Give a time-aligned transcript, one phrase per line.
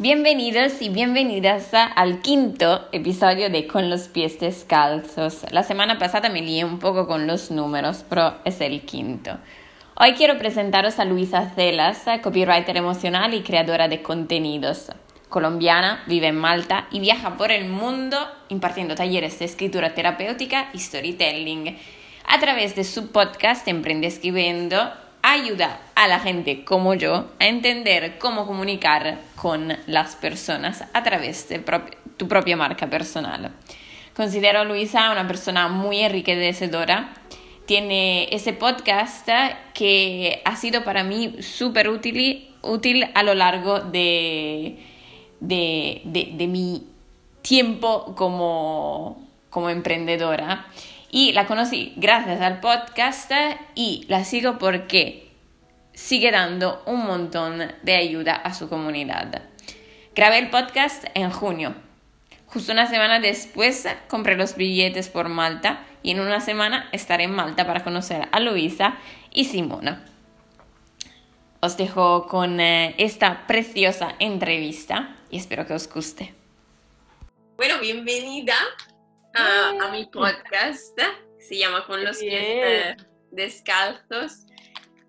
[0.00, 5.44] Bienvenidos y bienvenidas al quinto episodio de Con los pies descalzos.
[5.50, 9.36] La semana pasada me lié un poco con los números, pero es el quinto.
[9.96, 14.90] Hoy quiero presentaros a Luisa Celas, copywriter emocional y creadora de contenidos.
[15.28, 18.16] Colombiana, vive en Malta y viaja por el mundo
[18.48, 21.76] impartiendo talleres de escritura terapéutica y storytelling.
[22.26, 24.90] A través de su podcast Emprende Escribiendo,
[25.22, 31.48] ayuda a la gente como yo a entender cómo comunicar con las personas a través
[31.48, 31.62] de
[32.16, 33.52] tu propia marca personal.
[34.14, 37.14] Considero a Luisa una persona muy enriquecedora.
[37.66, 39.28] Tiene ese podcast
[39.72, 44.78] que ha sido para mí súper útil, útil a lo largo de,
[45.40, 46.86] de, de, mi
[47.42, 50.66] tiempo como, como emprendedora.
[51.10, 53.32] Y la conocí gracias al podcast
[53.74, 55.30] y la sigo porque
[55.92, 59.42] sigue dando un montón de ayuda a su comunidad.
[60.14, 61.74] Grabé el podcast en junio.
[62.46, 67.34] Justo una semana después compré los billetes por Malta y en una semana estaré en
[67.34, 68.96] Malta para conocer a Luisa
[69.32, 70.04] y Simona.
[71.60, 76.34] Os dejo con eh, esta preciosa entrevista y espero que os guste.
[77.56, 78.54] Bueno, bienvenida
[79.34, 80.98] a, mi podcast.
[81.38, 82.96] Se llama Con los pies eh,
[83.30, 84.46] descalzos.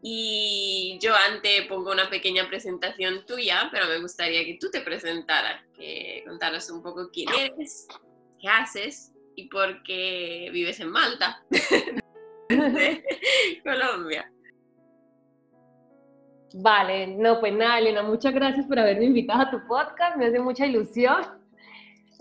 [0.04, 5.64] Y yo antes pongo una pequeña presentación tuya, pero me gustaría que tú te presentaras,
[5.76, 7.88] que contaras un poco quién eres,
[8.40, 11.44] qué haces y por qué vives en Malta,
[13.64, 14.32] Colombia.
[16.56, 20.40] Vale, no, pues nada, Elena, muchas gracias por haberme invitado a tu podcast, me hace
[20.40, 21.41] mucha ilusión.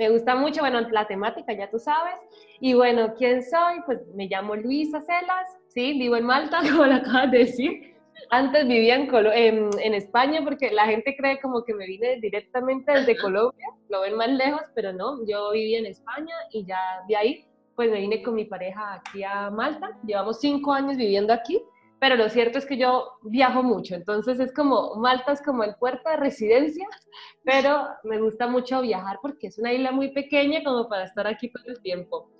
[0.00, 2.14] Me gusta mucho, bueno, la temática ya tú sabes.
[2.58, 3.82] Y bueno, ¿quién soy?
[3.84, 7.96] Pues me llamo Luisa Celas, sí, vivo en Malta, como lo acabas de decir.
[8.30, 13.14] Antes vivía en, en, España porque la gente cree como que me vine directamente desde
[13.18, 17.44] Colombia, lo ven más lejos, pero no, yo vivía en España y ya de ahí
[17.76, 19.98] pues me vine con mi pareja aquí a Malta.
[20.06, 21.62] Llevamos cinco años viviendo aquí
[22.00, 25.74] pero lo cierto es que yo viajo mucho, entonces es como, Malta es como el
[25.76, 26.88] puerto de residencia,
[27.44, 31.50] pero me gusta mucho viajar porque es una isla muy pequeña como para estar aquí
[31.52, 32.30] todo el tiempo.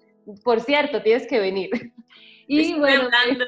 [0.43, 1.71] Por cierto, tienes que venir.
[2.53, 3.47] Y estuve, bueno, hablando,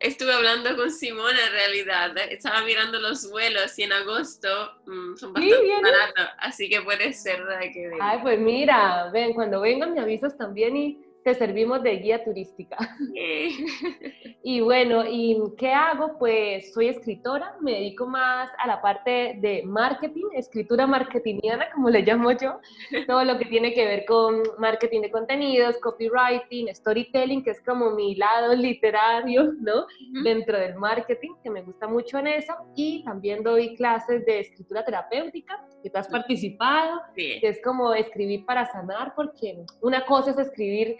[0.00, 4.48] estuve hablando con Simona en realidad, estaba mirando los vuelos y en agosto
[4.84, 7.40] mm, son bastante baratos, así que puede ser
[7.72, 8.10] que venga.
[8.10, 12.76] Ay, pues mira, ven, cuando vengan me avisas también y te servimos de guía turística.
[14.42, 16.18] y bueno, ¿y qué hago?
[16.18, 22.02] Pues soy escritora, me dedico más a la parte de marketing, escritura marketingiana, como le
[22.02, 22.58] llamo yo,
[23.06, 27.90] todo lo que tiene que ver con marketing de contenidos, copywriting, storytelling, que es como
[27.90, 29.86] mi lado literario, ¿no?
[30.24, 34.84] Dentro del marketing, que me gusta mucho en eso, y también doy clases de escritura
[34.84, 40.38] terapéutica, que tú has participado, que es como escribir para sanar, porque una cosa es
[40.38, 40.96] escribir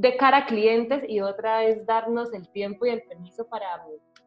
[0.00, 3.66] de cara a clientes y otra es darnos el tiempo y el permiso para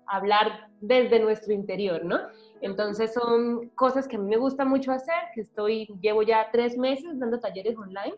[0.05, 2.19] hablar desde nuestro interior, ¿no?
[2.61, 6.77] Entonces son cosas que a mí me gusta mucho hacer, que estoy, llevo ya tres
[6.77, 8.13] meses dando talleres online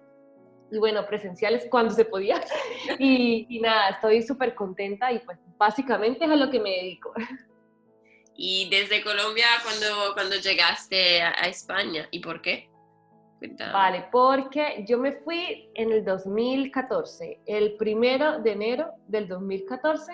[0.70, 2.42] y bueno, presenciales cuando se podía.
[3.00, 7.14] Y, y nada, estoy súper contenta y pues básicamente es a lo que me dedico.
[8.36, 12.08] ¿Y desde Colombia cuando, cuando llegaste a España?
[12.12, 12.70] ¿Y por qué?
[13.72, 17.42] Vale, porque yo me fui en el 2014.
[17.46, 20.12] El primero de enero del 2014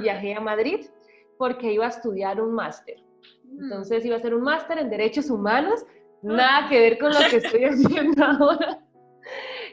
[0.00, 0.86] viajé a Madrid
[1.38, 2.96] porque iba a estudiar un máster.
[3.44, 3.64] Mm.
[3.64, 5.90] Entonces iba a hacer un máster en Derechos Humanos, ah.
[6.22, 8.80] nada que ver con lo que estoy haciendo ahora.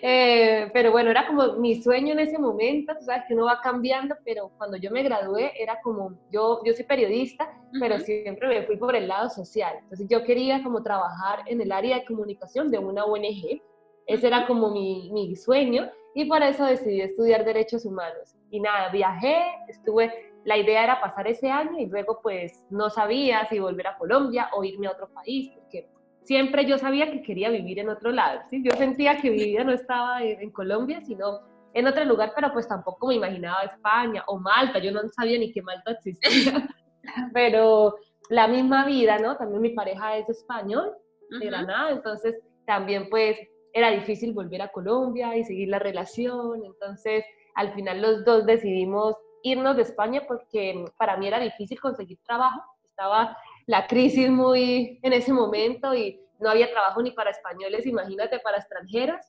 [0.01, 3.59] Eh, pero bueno, era como mi sueño en ese momento, tú sabes que uno va
[3.61, 8.63] cambiando, pero cuando yo me gradué era como, yo, yo soy periodista, pero siempre me
[8.65, 9.75] fui por el lado social.
[9.81, 13.61] Entonces yo quería como trabajar en el área de comunicación de una ONG.
[14.07, 18.35] Ese era como mi, mi sueño y por eso decidí estudiar derechos humanos.
[18.49, 23.45] Y nada, viajé, estuve, la idea era pasar ese año y luego pues no sabía
[23.49, 25.89] si volver a Colombia o irme a otro país, porque
[26.25, 28.41] siempre yo sabía que quería vivir en otro lado.
[28.49, 28.61] ¿sí?
[28.63, 31.39] Yo sentía que mi vida no estaba en, Colombia, sino
[31.73, 34.79] en otro lugar, pero pues tampoco me imaginaba España o Malta.
[34.79, 36.67] Yo no sabía ni que Malta existía.
[37.33, 37.95] pero
[38.29, 39.37] la misma vida, ¿no?
[39.37, 40.91] También mi pareja es español,
[41.29, 42.35] de Granada, entonces
[42.67, 43.37] también pues
[43.73, 46.63] era difícil volver a Colombia y seguir la relación.
[46.65, 47.23] Entonces
[47.55, 52.61] al final los dos decidimos irnos de España porque para mí era difícil conseguir trabajo.
[52.83, 58.39] Estaba la crisis muy en ese momento y no había trabajo ni para españoles, imagínate,
[58.39, 59.21] para extranjeros.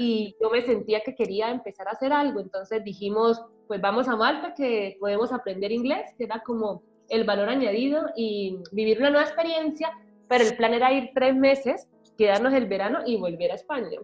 [0.00, 4.16] Y yo me sentía que quería empezar a hacer algo, entonces dijimos, pues vamos a
[4.16, 9.26] Malta, que podemos aprender inglés, que era como el valor añadido y vivir una nueva
[9.26, 9.92] experiencia,
[10.28, 13.98] pero el plan era ir tres meses quedarnos el verano y volver a España.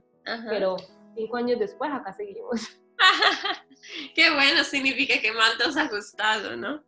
[0.48, 0.76] Pero
[1.14, 2.78] cinco años después acá seguimos.
[4.14, 6.82] Qué bueno, significa que Malta os ha gustado, ¿no?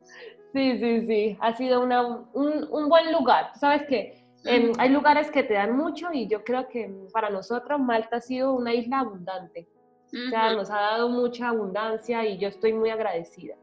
[0.52, 3.50] Sí, sí, sí, ha sido una, un, un, buen lugar.
[3.58, 4.24] Sabes que
[4.78, 8.52] hay lugares que te dan mucho y yo creo que para nosotros Malta ha sido
[8.52, 9.66] una isla abundante.
[10.12, 13.56] O sea, nos ha dado mucha abundancia y yo estoy muy agradecida.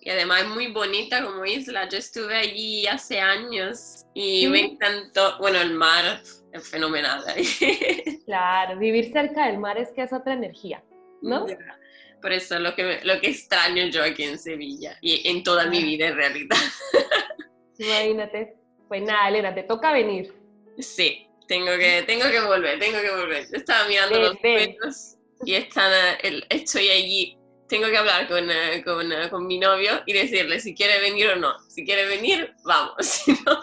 [0.00, 1.86] Y además es muy bonita como isla.
[1.88, 5.36] Yo estuve allí hace años y me encantó.
[5.38, 7.22] Bueno, el mar es fenomenal.
[8.24, 10.82] claro, vivir cerca del mar es que es otra energía,
[11.20, 11.46] ¿no?
[12.22, 15.82] Por eso lo que, lo que extraño yo aquí en Sevilla y en toda mi
[15.82, 16.56] vida en realidad.
[17.78, 18.54] Imagínate.
[18.86, 20.32] Pues nada, Elena, te toca venir.
[20.78, 23.46] Sí, tengo que, tengo que volver, tengo que volver.
[23.50, 25.92] Yo estaba mirando los perros y están,
[26.48, 27.38] estoy allí.
[27.68, 31.28] Tengo que hablar con, eh, con, eh, con, mi novio y decirle si quiere venir
[31.28, 31.54] o no.
[31.70, 32.94] Si quiere venir, vamos.
[33.02, 33.58] Si no,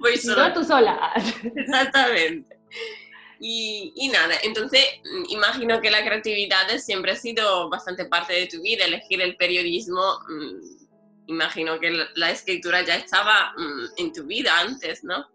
[0.00, 0.48] voy sola.
[0.48, 1.12] No, tú sola.
[1.54, 2.58] Exactamente.
[3.42, 8.60] Y, nada, entonces mm, imagino que la creatividad siempre ha sido bastante parte de tu
[8.60, 14.52] vida, elegir el periodismo, mm, imagino que la, escritura ya estaba mm, en tu vida
[14.60, 15.26] antes, ¿no?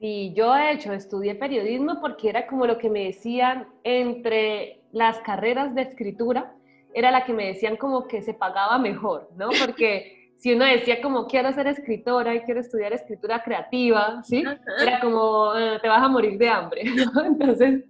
[0.00, 5.18] Sí, yo de hecho estudié periodismo porque era como lo que me decían entre las
[5.20, 6.54] carreras de escritura,
[6.92, 9.50] era la que me decían como que se pagaba mejor, ¿no?
[9.60, 14.44] Porque si uno decía como quiero ser escritora y quiero estudiar escritura creativa, ¿sí?
[14.80, 17.24] Era como eh, te vas a morir de hambre, ¿no?
[17.24, 17.84] Entonces,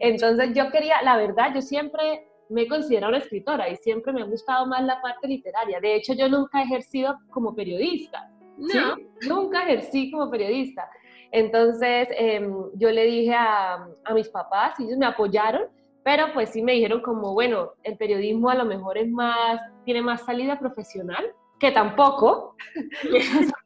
[0.00, 4.22] entonces yo quería, la verdad, yo siempre me he considerado una escritora y siempre me
[4.22, 5.80] ha gustado más la parte literaria.
[5.80, 8.28] De hecho, yo nunca he ejercido como periodista.
[8.58, 8.96] No.
[9.28, 10.90] Nunca ejercí como periodista.
[11.30, 15.62] Entonces, em, yo le dije a, a mis papás, y ellos me apoyaron,
[16.02, 20.02] pero pues sí me dijeron como, bueno, el periodismo a lo mejor es más, tiene
[20.02, 21.32] más salida profesional,
[21.62, 22.56] que tampoco.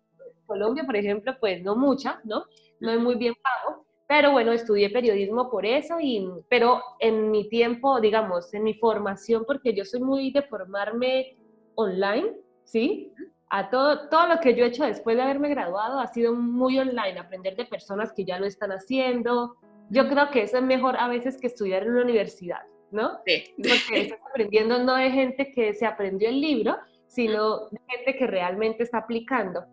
[0.46, 2.44] Colombia, por ejemplo, pues no mucha, ¿no?
[2.78, 7.48] No es muy bien pago, pero bueno, estudié periodismo por eso, y, pero en mi
[7.48, 11.38] tiempo, digamos, en mi formación, porque yo soy muy de formarme
[11.74, 12.34] online,
[12.64, 13.12] ¿sí?
[13.48, 16.78] A todo, todo lo que yo he hecho después de haberme graduado ha sido muy
[16.78, 19.56] online, aprender de personas que ya lo están haciendo.
[19.88, 23.20] Yo creo que eso es mejor a veces que estudiar en una universidad, ¿no?
[23.24, 23.54] Sí.
[23.56, 26.76] Porque estás aprendiendo no de gente que se aprendió el libro,
[27.16, 29.64] sino de gente que realmente está aplicando.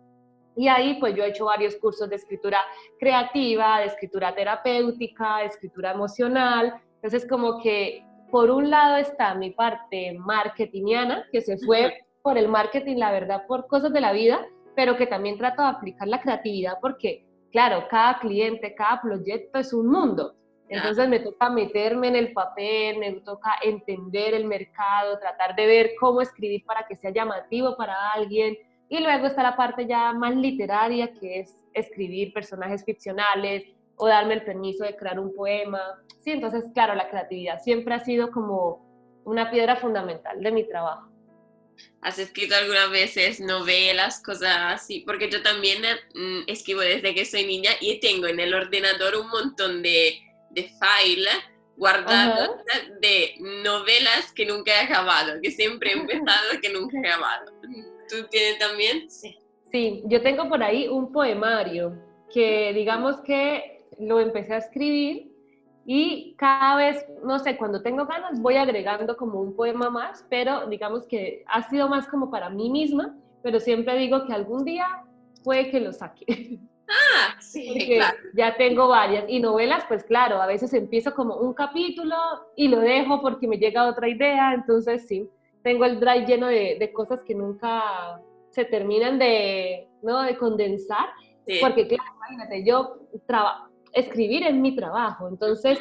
[0.56, 2.58] Y ahí pues yo he hecho varios cursos de escritura
[2.98, 6.74] creativa, de escritura terapéutica, de escritura emocional.
[6.94, 11.92] Entonces como que por un lado está mi parte marketingiana, que se fue
[12.22, 14.40] por el marketing, la verdad, por cosas de la vida,
[14.74, 19.74] pero que también trato de aplicar la creatividad porque, claro, cada cliente, cada proyecto es
[19.74, 20.34] un mundo.
[20.74, 25.90] Entonces me toca meterme en el papel, me toca entender el mercado, tratar de ver
[26.00, 28.56] cómo escribir para que sea llamativo para alguien.
[28.88, 33.64] Y luego está la parte ya más literaria, que es escribir personajes ficcionales
[33.96, 35.80] o darme el permiso de crear un poema.
[36.20, 38.84] Sí, entonces, claro, la creatividad siempre ha sido como
[39.24, 41.14] una piedra fundamental de mi trabajo.
[42.00, 45.00] ¿Has escrito algunas veces novelas, cosas así?
[45.00, 45.82] Porque yo también
[46.14, 50.18] mm, escribo desde que soy niña y tengo en el ordenador un montón de
[50.54, 51.30] de file
[51.76, 52.50] guardados
[53.00, 53.34] de
[53.64, 57.52] novelas que nunca he acabado, que siempre he empezado que nunca he acabado.
[58.08, 59.10] ¿Tú tienes también?
[59.10, 59.36] Sí.
[59.70, 61.98] Sí, yo tengo por ahí un poemario
[62.32, 65.32] que digamos que lo empecé a escribir
[65.84, 70.68] y cada vez, no sé, cuando tengo ganas voy agregando como un poema más, pero
[70.68, 74.86] digamos que ha sido más como para mí misma, pero siempre digo que algún día
[75.42, 76.60] puede que lo saque.
[76.88, 78.16] Ah, sí, claro.
[78.34, 79.24] Ya tengo varias.
[79.28, 82.16] Y novelas, pues claro, a veces empiezo como un capítulo
[82.56, 84.54] y lo dejo porque me llega otra idea.
[84.54, 85.28] Entonces, sí,
[85.62, 90.22] tengo el drive lleno de, cosas que nunca se terminan de, ¿no?
[90.22, 91.08] de condensar.
[91.60, 92.98] Porque, claro, imagínate, yo
[93.92, 95.28] escribir es mi trabajo.
[95.28, 95.78] Entonces,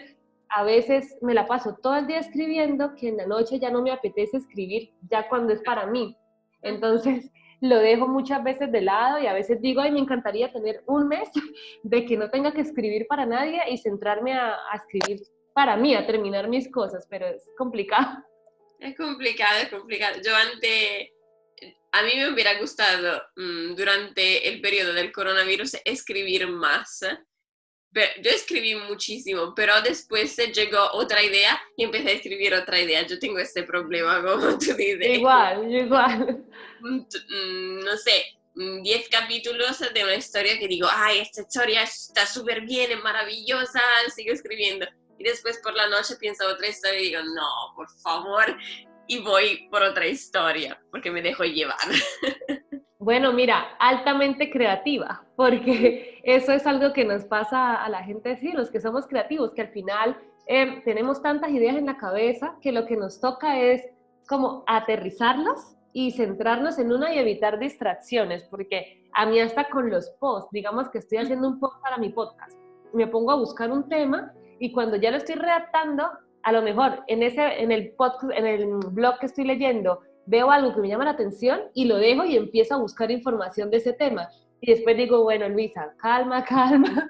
[0.50, 3.82] a veces me la paso todo el día escribiendo que en la noche ya no
[3.82, 6.16] me apetece escribir, ya cuando es para mí.
[6.62, 7.32] Entonces,
[7.64, 11.08] lo dejo muchas veces de lado y a veces digo, ay, me encantaría tener un
[11.08, 11.30] mes
[11.84, 16.06] de que no tenga que escribir para nadie y centrarme a, escribir para mí, a
[16.06, 18.22] terminar mis cosas, pero es complicado.
[18.80, 20.18] Es complicado, es complicado.
[20.22, 21.12] Yo antes,
[21.94, 27.00] a mí me hubiera gustado mm, durante el periodo del coronavirus escribir más.
[28.22, 33.06] Yo escribí muchísimo, pero después llegó otra idea y empecé a escribir otra idea.
[33.06, 35.18] Yo tengo este problema, como tú dices.
[35.18, 36.44] Igual, igual.
[36.82, 42.62] Mm, no sé, 10 capítulos de una historia que digo, ay, esta historia está súper
[42.62, 43.82] bien, es maravillosa,
[44.16, 44.86] sigo escribiendo.
[45.18, 48.58] Y después por la noche pienso otra historia y digo, no, por favor,
[49.08, 51.78] y voy por otra historia, porque me dejo llevar.
[53.04, 58.54] Bueno, mira, altamente creativa, porque eso es algo que nos pasa a la gente, sí,
[58.54, 60.18] los que somos creativos, que al final
[60.48, 63.86] eh, tenemos tantas ideas en la cabeza que lo que nos toca es
[64.26, 70.10] como aterrizarlas y centrarnos en una y evitar distracciones, porque a mí hasta con los
[70.12, 72.58] posts, digamos que estoy haciendo un post para mi podcast,
[72.94, 76.10] me pongo a buscar un tema y cuando ya lo estoy redactando,
[76.44, 80.52] a lo mejor en, ese, en, el podcast, en el blog que estoy leyendo, veo
[80.52, 83.78] algo que me llama la atención y lo dejo y empiezo a buscar información de
[83.78, 84.30] ese tema.
[84.62, 87.10] Y después digo, bueno, Luisa, calma, calma,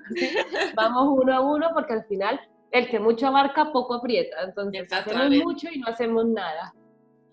[0.75, 2.39] vamos uno a uno porque al final
[2.72, 4.41] el que mucho abarca, poco aprieta.
[4.41, 6.74] Entonces hacemos mucho y no hacemos nada.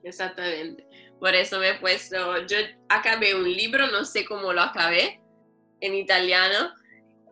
[0.03, 0.87] Exactamente.
[1.19, 2.57] Por eso me he puesto, yo
[2.89, 5.21] acabé un libro, no sé cómo lo acabé,
[5.81, 6.75] en italiano,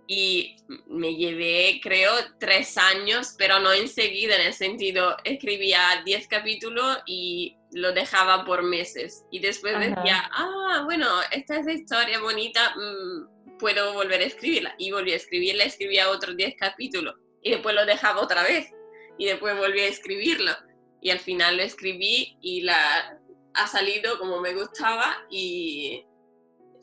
[0.07, 6.99] y me llevé, creo, tres años, pero no enseguida, en el sentido, escribía diez capítulos
[7.07, 9.25] y lo dejaba por meses.
[9.31, 14.75] Y después decía, ah, bueno, esta es la historia bonita, mm, puedo volver a escribirla.
[14.79, 17.15] Y volví a escribirla, escribía otros diez capítulos.
[17.43, 18.71] Y después lo dejaba otra vez.
[19.19, 20.53] Y después volví a escribirlo.
[21.01, 23.19] Y al final lo escribí y la
[23.55, 26.05] ha salido como me gustaba y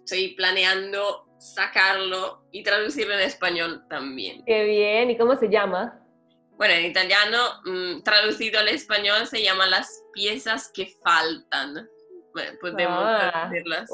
[0.03, 4.43] estoy planeando sacarlo y traducirlo en español también.
[4.45, 5.99] Qué bien, ¿y cómo se llama?
[6.57, 11.89] Bueno, en italiano, mm, traducido al español, se llama Las piezas que faltan.
[12.33, 13.51] Bueno, podemos ah,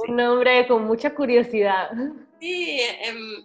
[0.08, 1.92] Un nombre con mucha curiosidad.
[2.40, 3.44] Sí, em,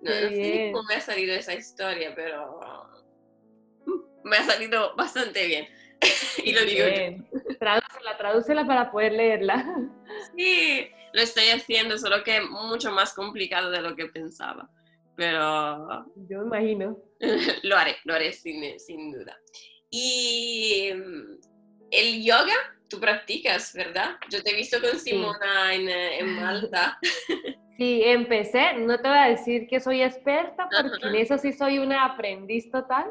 [0.00, 2.60] no, sé cómo me ha salido esa historia, pero
[3.86, 5.68] mm, me ha salido bastante bien.
[6.44, 7.28] y lo digo bien.
[7.58, 9.64] Tradúcela, tradúcela para poder leerla.
[10.36, 14.68] Sí, lo estoy haciendo, solo que mucho más complicado de lo que pensaba.
[15.16, 16.06] Pero...
[16.28, 16.98] Yo imagino.
[17.62, 19.36] lo haré, lo haré sin, sin duda.
[19.90, 21.40] Y mm,
[21.90, 22.54] el yoga,
[22.88, 24.16] tú practicas, ¿verdad?
[24.30, 26.98] Yo te he visto con Simona en, en, Malta.
[27.76, 31.78] Sí, empecé, no te voy a decir que soy experta, porque en eso sí soy
[31.78, 33.06] una aprendiz total,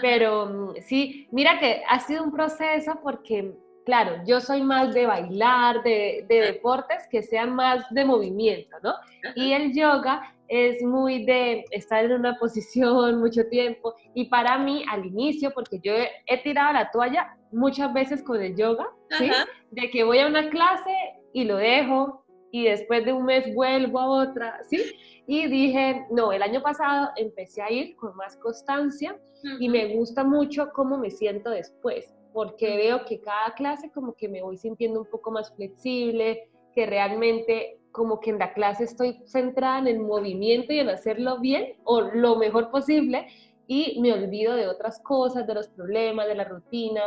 [0.00, 3.54] pero mm, sí, mira que ha sido un proceso porque
[3.84, 8.94] claro, yo soy más de bailar, de, deportes que sean más de movimiento, ¿no?
[9.34, 13.94] Y el yoga es muy de estar en una posición mucho tiempo.
[14.14, 18.54] Y para mí, al inicio, porque yo he, tirado la toalla muchas veces con el
[18.54, 18.86] yoga,
[19.18, 19.30] ¿sí?
[19.70, 20.94] De que voy a una clase
[21.32, 24.82] y lo dejo y después de un mes vuelvo a otra, ¿sí?
[25.26, 29.18] Y dije, no, el año pasado empecé a ir con más constancia
[29.58, 34.28] y me gusta mucho cómo me siento después porque veo que cada clase como que
[34.28, 39.20] me voy sintiendo un poco más flexible, que realmente como que en la clase estoy
[39.26, 43.26] centrada en el movimiento y en hacerlo bien o lo mejor posible
[43.66, 47.02] y me olvido de otras cosas, de los problemas, de la rutina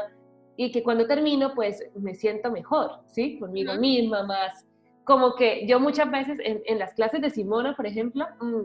[0.55, 3.37] y que cuando termino pues me siento mejor, ¿sí?
[3.39, 4.65] Conmigo misma más.
[5.03, 8.63] Como que yo muchas veces en, las clases de Simona, por ejemplo, mm,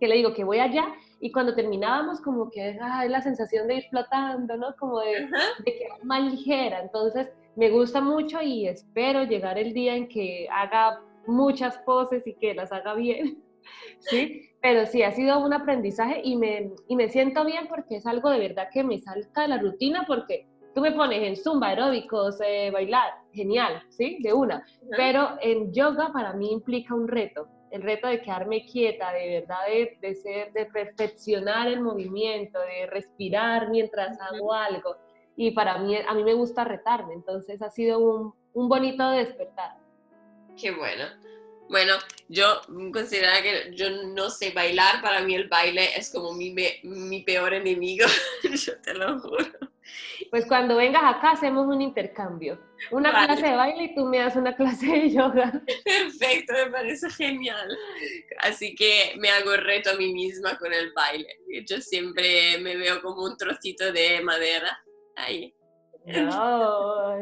[0.00, 0.84] que le digo que voy allá
[1.20, 4.74] y cuando terminábamos como que es la sensación de ir flotando, ¿no?
[4.78, 5.28] Como de,
[5.64, 6.80] de quedar más ligera.
[6.80, 11.00] Entonces me gusta mucho y espero llegar el día en que haga
[11.30, 13.42] muchas poses y que las haga bien,
[13.98, 14.50] ¿sí?
[14.60, 18.30] Pero sí, ha sido un aprendizaje y me, y me siento bien porque es algo
[18.30, 22.38] de verdad que me salta de la rutina porque tú me pones en zumba, aeróbicos,
[22.44, 24.18] eh, bailar, genial, ¿sí?
[24.20, 24.64] De una.
[24.96, 29.58] Pero en yoga para mí implica un reto el reto de quedarme quieta, de verdad,
[30.00, 34.96] de, ser, de perfeccionar el movimiento, de respirar mientras hago algo.
[35.36, 39.79] Y para mí, a mí me gusta retarme, entonces ha sido un, un bonito despertar.
[40.60, 41.04] Qué bueno.
[41.68, 41.94] Bueno,
[42.28, 42.60] yo
[42.92, 46.52] considero que yo no sé bailar, para mí el baile es como mi,
[46.82, 48.06] mi peor enemigo,
[48.42, 49.70] yo te lo juro.
[50.30, 52.60] Pues cuando vengas acá hacemos un intercambio.
[52.90, 55.62] Una clase de baile y tú me das una clase de yoga.
[55.84, 57.68] Perfecto, me parece genial.
[58.38, 61.28] Así que me hago reto a mí misma con el baile.
[61.66, 64.78] Yo siempre me veo como un trocito de madera.
[65.16, 65.54] Ahí.
[66.06, 67.16] No,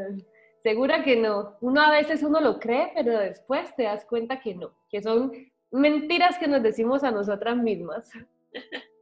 [0.68, 1.56] segura que no.
[1.62, 5.32] Uno a veces uno lo cree, pero después te das cuenta que no, que son
[5.70, 8.10] mentiras que nos decimos a nosotras mismas.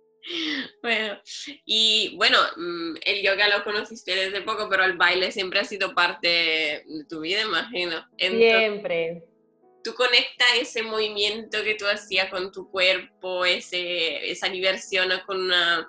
[0.83, 1.21] Bueno,
[1.65, 5.95] y bueno, mm, el yoga lo conociste desde poco, pero el baile siempre ha sido
[5.95, 8.05] parte de tu vida, imagino.
[8.19, 9.23] siempre.
[9.85, 15.89] ¿Tú conectas ese movimiento que tú hacías con tu cuerpo, ese, esa diversión con una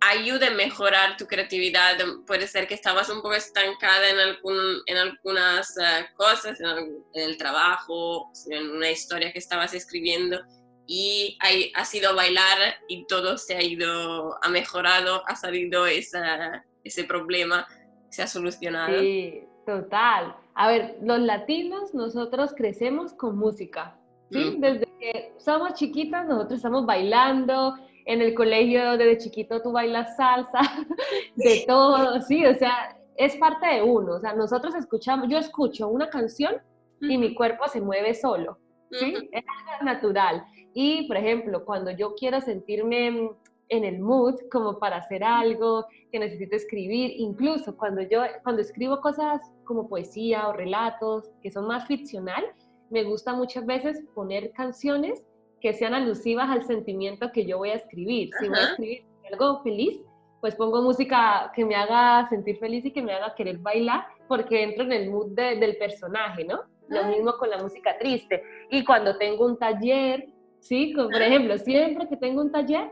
[0.00, 1.96] ayuda a mejorar tu creatividad?
[2.26, 7.36] Puede ser que estabas un poco estancada en, algún, en algunas eh, cosas, en el
[7.36, 10.40] trabajo, en una historia que estabas escribiendo
[10.86, 11.36] y
[11.74, 17.66] ha sido bailar y todo se ha ido, ha mejorado, ha salido esa, ese problema,
[18.08, 18.98] se ha solucionado.
[18.98, 20.34] Sí, Total.
[20.54, 23.98] A ver, los latinos, nosotros crecemos con música,
[24.30, 24.56] ¿sí?
[24.56, 24.60] Mm.
[24.60, 27.76] Desde que somos chiquitas, nosotros estamos bailando,
[28.08, 30.60] en el colegio desde chiquito tú bailas salsa,
[31.36, 35.88] de todo, sí, o sea, es parte de uno, o sea, nosotros escuchamos, yo escucho
[35.88, 36.56] una canción
[37.02, 38.58] y mi cuerpo se mueve solo,
[38.90, 39.14] ¿sí?
[39.30, 40.44] Es algo natural.
[40.72, 43.30] Y, por ejemplo, cuando yo quiero sentirme
[43.68, 49.02] en el mood como para hacer algo, que necesito escribir, incluso cuando yo cuando escribo
[49.02, 52.42] cosas como poesía o relatos que son más ficcional,
[52.88, 55.22] me gusta muchas veces poner canciones
[55.60, 58.30] que sean alusivas al sentimiento que yo voy a escribir.
[58.40, 60.00] Si voy a escribir algo feliz,
[60.40, 64.62] pues pongo música que me haga sentir feliz y que me haga querer bailar, porque
[64.62, 66.60] entro en el mood del personaje, ¿no?
[66.88, 68.42] Lo mismo con la música triste.
[68.70, 70.28] Y cuando tengo un taller,
[70.60, 70.92] ¿sí?
[70.94, 72.90] Como por ejemplo, siempre que tengo un taller,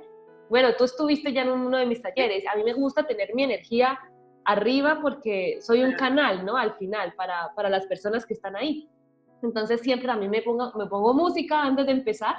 [0.50, 2.44] bueno, tú estuviste ya en uno de mis talleres.
[2.52, 3.98] A mí me gusta tener mi energía
[4.44, 6.56] arriba porque soy un canal, ¿no?
[6.56, 8.88] Al final, para, para las personas que están ahí.
[9.42, 12.36] Entonces siempre a mí me pongo, me pongo música antes de empezar,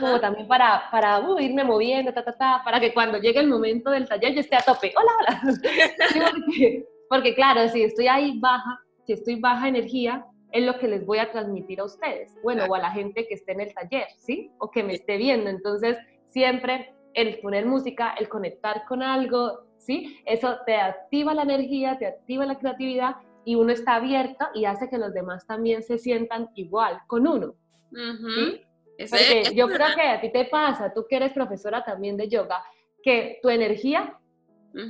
[0.00, 3.48] como también para, para uh, irme moviendo, ta, ta, ta, para que cuando llegue el
[3.48, 4.92] momento del taller yo esté a tope.
[4.96, 5.42] Hola, hola.
[6.46, 11.04] porque, porque claro, si estoy ahí baja, si estoy baja energía, es lo que les
[11.04, 14.06] voy a transmitir a ustedes, bueno, o a la gente que esté en el taller,
[14.18, 14.50] ¿sí?
[14.58, 15.48] O que me esté viendo.
[15.48, 15.96] Entonces,
[16.28, 20.20] siempre el poner música, el conectar con algo, ¿sí?
[20.26, 24.88] Eso te activa la energía, te activa la creatividad y uno está abierto y hace
[24.88, 27.54] que los demás también se sientan igual con uno.
[27.90, 28.62] ¿sí?
[29.08, 32.62] Porque yo creo que a ti te pasa, tú que eres profesora también de yoga,
[33.02, 34.18] que tu energía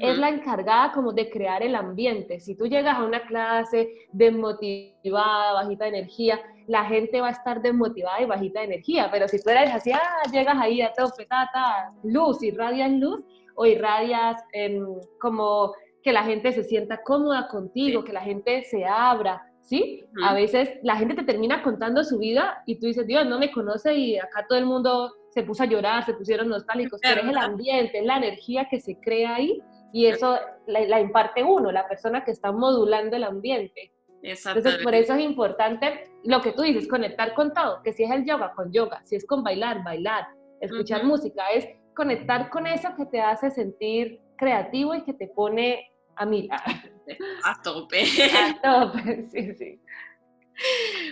[0.01, 2.39] es la encargada como de crear el ambiente.
[2.41, 7.61] Si tú llegas a una clase desmotivada, bajita de energía, la gente va a estar
[7.61, 11.27] desmotivada y bajita de energía, pero si tú eres así, ah, llegas ahí a tope,
[11.27, 13.21] tata, luz, irradias luz
[13.57, 14.87] o irradias em,
[15.21, 20.05] como que la gente se sienta cómoda contigo, que la gente se abra, ¿sí?
[20.25, 23.51] A veces la gente te termina contando su vida y tú dices, Dios, no me
[23.51, 27.29] conoce y acá todo el mundo se puso a llorar, se pusieron nostálgicos, pero es
[27.29, 31.89] el ambiente, es la energía que se crea ahí y eso la, imparte uno, la
[31.89, 33.93] persona que está modulando el ambiente.
[34.23, 38.11] Entonces, por eso es importante lo que tú dices, conectar con todo, que si es
[38.11, 40.29] el yoga, con yoga, si es con bailar, bailar,
[40.61, 45.92] escuchar música, es conectar con eso que te hace sentir creativo y que te pone
[46.17, 46.93] a mirar.
[47.45, 48.05] A tope.
[48.33, 49.81] A tope, sí, sí.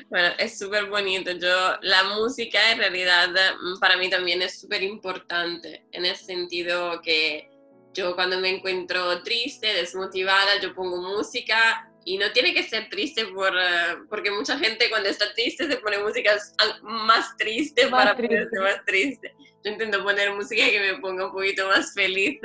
[0.09, 1.33] Bueno, es súper bonito.
[1.33, 7.01] Yo, la música en realidad mm, para mí también es súper importante, en el sentido
[7.03, 7.51] que
[7.93, 13.27] yo cuando me encuentro triste, desmotivada, yo pongo música y no tiene que ser triste
[13.27, 16.37] por, eh, porque mucha gente cuando está triste se pone música
[16.83, 19.35] más triste para ponerse más triste.
[19.65, 22.39] Yo intento poner música que me ponga un poquito más feliz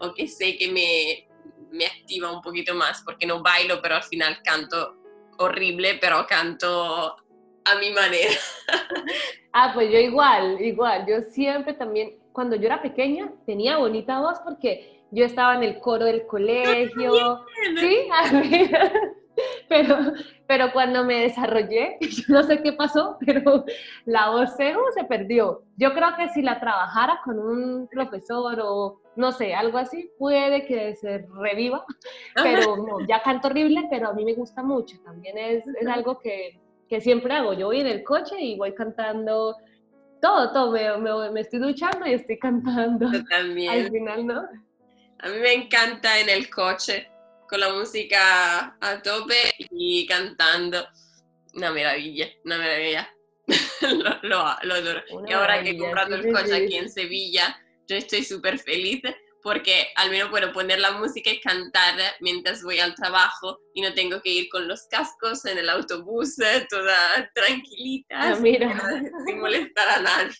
[0.00, 1.27] o que sé que me,
[1.70, 4.96] me activa un poquito más, porque no bailo, pero al final canto
[5.38, 7.16] horrible, pero canto
[7.64, 8.34] a mi manera.
[9.50, 11.06] Ah, pues yo igual, igual.
[11.08, 15.80] Yo siempre también, cuando yo era pequeña, tenía bonita voz porque yo estaba en el
[15.80, 17.44] coro del colegio.
[17.76, 18.08] Sí,
[19.68, 19.96] pero,
[20.46, 23.64] pero cuando me desarrollé, yo no sé qué pasó, pero
[24.04, 25.62] la voz se, se perdió.
[25.76, 30.64] Yo creo que si la trabajara con un profesor o no sé, algo así, puede
[30.64, 31.84] que se reviva,
[32.36, 36.20] pero no, ya canto horrible, pero a mí me gusta mucho, también es, es algo
[36.20, 39.56] que, que, siempre hago, yo voy en el coche y voy cantando
[40.22, 43.10] todo, todo, me, me, estoy duchando y estoy cantando.
[43.10, 43.70] Yo también.
[43.72, 44.40] Al final, ¿no?
[45.20, 47.08] A mí me encanta en el coche,
[47.48, 50.86] con la música a tope y cantando.
[51.54, 53.14] Una maravilla, una maravilla.
[54.22, 55.02] lo, lo, adoro.
[55.26, 57.58] y ahora que he comprado el coche aquí en Sevilla,
[57.88, 59.00] yo estoy súper feliz
[59.42, 63.94] porque al menos puedo poner la música y cantar mientras voy al trabajo y no
[63.94, 66.36] tengo que ir con los cascos en el autobús
[66.70, 69.00] toda tranquilita, ah, mira.
[69.26, 70.34] sin molestar a nadie.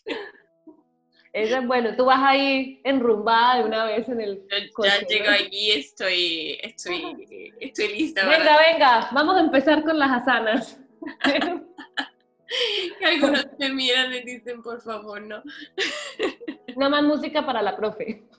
[1.32, 4.42] Eso es bueno, tú vas ahí enrumbada de una vez en el.
[4.82, 8.26] Ya llego allí, estoy, estoy, estoy lista.
[8.26, 10.80] Venga, venga, vamos a empezar con las asanas.
[12.98, 15.42] que algunos me miran y dicen, por favor, no.
[16.76, 18.24] Nada más música para la profe.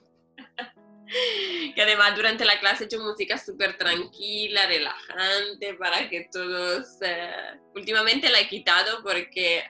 [1.74, 7.02] Que además durante la clase he hecho música súper tranquila, relajante, para que todos...
[7.02, 9.64] Eh, últimamente la he quitado porque,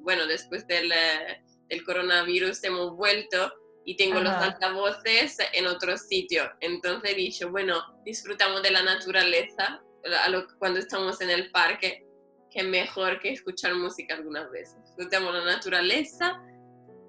[0.00, 3.52] bueno, después del, eh, del, coronavirus hemos vuelto
[3.84, 6.44] y tengo los altavoces en otro sitio.
[6.60, 9.82] Entonces he dicho, bueno, disfrutamos de la naturaleza
[10.58, 12.06] cuando estamos en el parque
[12.50, 14.76] que mejor que escuchar música algunas veces.
[14.86, 16.40] Disfrutamos la naturaleza,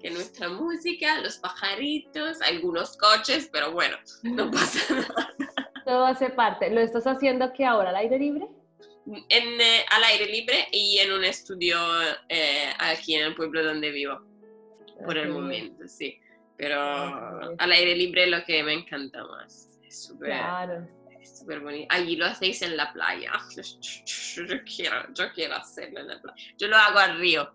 [0.00, 5.34] que nuestra música, los pajaritos, algunos coches, pero bueno, no pasa nada.
[5.84, 6.70] Todo hace parte.
[6.70, 8.48] ¿Lo estás haciendo que ahora al aire libre?
[9.28, 11.78] en, eh, al aire libre y en un estudio
[12.28, 14.20] eh, aquí en el pueblo donde vivo,
[15.04, 16.18] por el momento, sí.
[16.56, 19.78] Pero al aire libre lo que me encanta más.
[19.86, 20.32] Es súper
[21.38, 21.86] súper bonito.
[21.90, 23.32] Allí lo hacéis en la playa.
[24.36, 26.36] Yo quiero, yo quiero hacerlo en la playa.
[26.56, 27.50] Yo lo hago al río,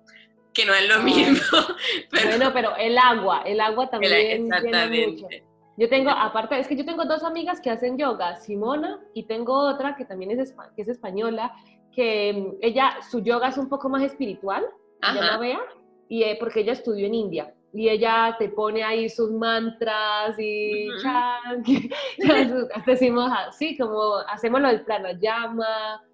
[0.53, 1.57] que no es lo mismo.
[2.11, 2.29] Pero...
[2.29, 4.45] Bueno, pero el agua, el agua también.
[4.45, 5.45] Exactamente.
[5.77, 9.57] Yo tengo, aparte, es que yo tengo dos amigas que hacen yoga, Simona, y tengo
[9.57, 11.51] otra que también es, que es española,
[11.91, 14.63] que mm, ella, su yoga es un poco más espiritual,
[15.01, 15.59] ya la vea,
[16.09, 17.53] y eh, porque ella estudió en India.
[17.75, 20.89] Y ella te pone ahí sus mantras y
[22.85, 24.85] decimos así, como hacemos lo del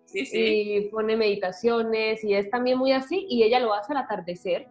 [0.05, 0.73] sí, sí.
[0.75, 4.67] y pone meditaciones, y es también muy así, y ella lo hace al atardecer.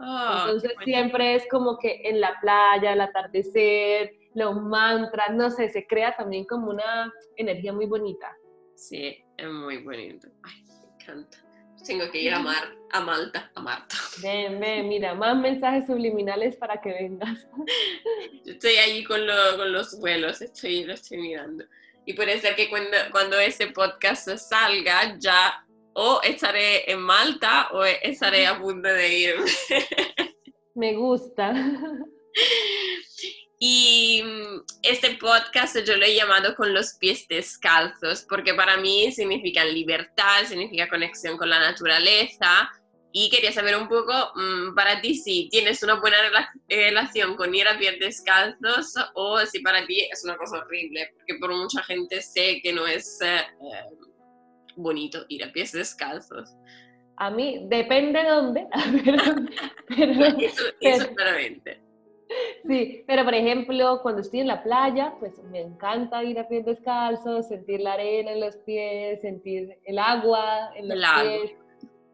[0.00, 5.68] Ah, Entonces siempre es como que en la playa, al atardecer, los mantras, no sé,
[5.68, 8.36] se crea también como una energía muy bonita.
[8.74, 10.28] Sí, es muy bonito.
[10.42, 11.38] Ay, me encanta.
[11.84, 13.96] Tengo que ir a, Mar, a Malta, a Marta.
[14.22, 17.46] Ven, ven, mira, más mensajes subliminales para que vengas.
[18.44, 19.20] Yo estoy allí con,
[19.56, 21.64] con los vuelos, estoy, lo estoy mirando.
[22.06, 25.64] Y puede ser que cuando, cuando ese podcast salga, ya
[25.94, 29.50] o estaré en Malta o estaré a punto de irme.
[30.74, 31.52] Me gusta.
[33.64, 39.12] Y mm, este podcast yo lo he llamado con los pies descalzos, porque para mí
[39.12, 42.68] significa libertad, significa conexión con la naturaleza.
[43.12, 46.16] Y quería saber un poco mm, para ti si tienes una buena
[46.68, 51.36] relación con ir a pies descalzos o si para ti es una cosa horrible, porque
[51.38, 53.44] por mucha gente sé que no es eh,
[54.74, 56.50] bonito ir a pies descalzos.
[57.18, 58.66] A mí depende de dónde,
[59.88, 60.24] pero,
[60.80, 61.81] eso, claramente.
[62.68, 66.64] Sí, pero por ejemplo, cuando estoy en la playa, pues me encanta ir a pies
[66.64, 71.56] descalzos, sentir la arena en los pies, sentir el agua en los pies.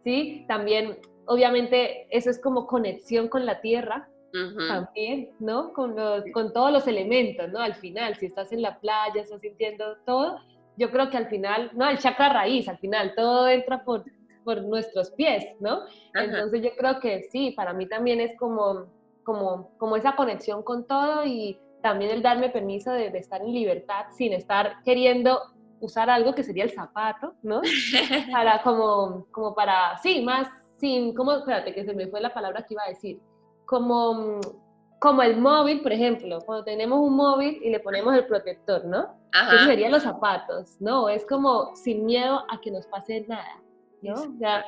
[0.05, 4.09] Sí, también, obviamente, eso es como conexión con la tierra,
[4.69, 5.73] también, ¿no?
[5.73, 5.97] Con,
[6.33, 7.61] con todos los elementos, ¿no?
[7.61, 10.39] Al final, si estás en la playa, estás sintiendo todo,
[10.77, 14.05] yo creo que al final, no, el chakra raíz, al final, todo entra por,
[14.45, 15.81] por nuestros pies, ¿no?
[16.15, 18.87] Entonces yo creo que sí, para mí también es como
[19.29, 24.07] como, como esa conexión con todo y también el darme permiso de, estar en libertad
[24.17, 25.39] sin estar queriendo
[25.81, 27.61] usar algo que sería el zapato, ¿no?
[28.33, 32.63] Para como, como para, sí, más sin, como, espérate, que se me fue la palabra
[32.63, 33.21] que iba a decir,
[33.67, 34.41] como,
[34.99, 39.15] como el móvil, por ejemplo, cuando tenemos un móvil y le ponemos el protector, ¿no?
[39.53, 41.11] Eso serían los zapatos, ¿no?
[41.11, 43.61] Es como sin miedo a que nos pase nada,
[44.01, 44.15] ¿no?
[44.15, 44.65] O sea,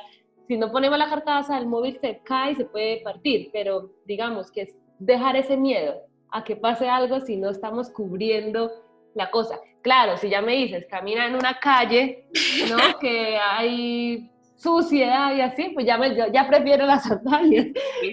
[0.51, 4.51] si no ponemos la carcasa, el móvil se cae y se puede partir, pero digamos
[4.51, 5.95] que es dejar ese miedo
[6.29, 8.69] a que pase algo si no estamos cubriendo
[9.15, 9.61] la cosa.
[9.81, 12.27] Claro, si ya me dices, camina en una calle,
[12.69, 12.75] ¿no?
[12.99, 17.67] que hay suciedad y así, pues ya, me, ya prefiero las sandalias.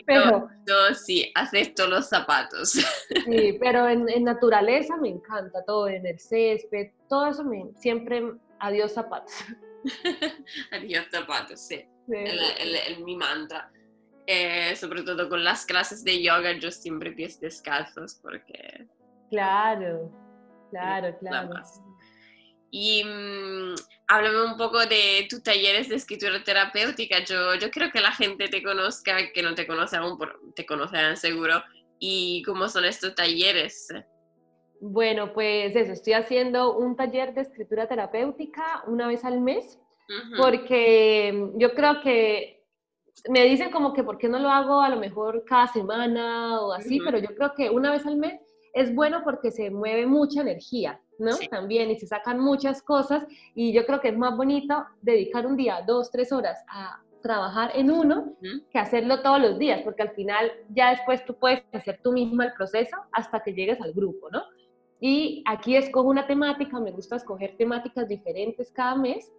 [0.07, 2.70] Pero no, sí, acepto los zapatos.
[2.70, 8.22] Sí, pero en, en, naturaleza me encanta todo, en el césped, todo eso me, siempre,
[8.61, 9.35] adiós zapatos.
[10.70, 13.70] adiós zapatos, sí el, mi mantra.
[14.26, 18.86] Eh, sobre todo con las clases de yoga, yo siempre pies descalzos porque...
[19.30, 20.12] Claro,
[20.70, 21.50] claro, claro.
[22.70, 23.74] Y mm,
[24.06, 27.24] háblame un poco de tus talleres de escritura terapéutica.
[27.24, 30.18] Yo, yo creo que la gente te conozca, que no te conoce aún,
[30.54, 31.62] te conocerán seguro.
[31.98, 33.88] ¿Y cómo son estos talleres?
[34.80, 39.80] Bueno, pues eso, estoy haciendo un taller de escritura terapéutica una vez al mes
[40.36, 42.64] porque yo creo que
[43.28, 46.72] me dicen como que por qué no lo hago a lo mejor cada semana o
[46.72, 48.40] así, pero yo creo que una vez al mes
[48.72, 51.36] es bueno porque se mueve mucha energía, ¿no?
[51.50, 55.56] También y se sacan muchas cosas y yo creo que es más bonito dedicar un
[55.56, 58.36] día, dos, tres horas a trabajar en uno
[58.70, 62.46] que hacerlo todos los días, porque al final ya después tú puedes hacer tú misma
[62.46, 64.42] el proceso hasta que llegues al grupo, ¿no?
[65.00, 69.32] Y aquí escojo una temática, me gusta escoger temáticas diferentes cada mes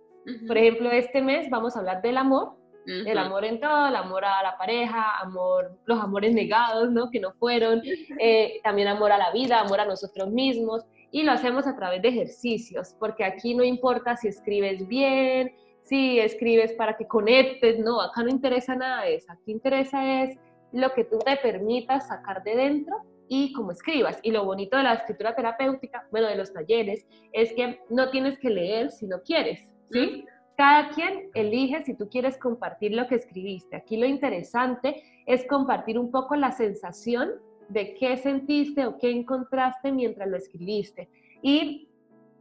[0.47, 2.53] por ejemplo, este mes vamos a hablar del amor,
[2.85, 7.11] el amor en todo, el amor a la pareja, amor, los amores negados, ¿no?
[7.11, 7.83] Que no fueron,
[8.19, 12.01] eh, también amor a la vida, amor a nosotros mismos, y lo hacemos a través
[12.01, 18.01] de ejercicios, porque aquí no importa si escribes bien, si escribes para que conectes, no,
[18.01, 20.37] acá no interesa nada de eso, aquí interesa es
[20.71, 24.19] lo que tú te permitas sacar de dentro y cómo escribas.
[24.23, 28.37] Y lo bonito de la escritura terapéutica, bueno, de los talleres, es que no tienes
[28.39, 29.67] que leer si no quieres.
[29.91, 30.25] ¿Sí?
[30.57, 33.77] Cada quien elige si tú quieres compartir lo que escribiste.
[33.77, 37.31] Aquí lo interesante es compartir un poco la sensación
[37.69, 41.07] de qué sentiste o qué encontraste mientras lo escribiste.
[41.41, 41.89] Y